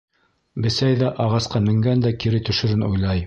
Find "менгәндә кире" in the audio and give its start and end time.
1.67-2.43